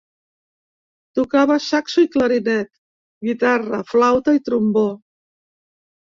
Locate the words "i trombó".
4.39-4.87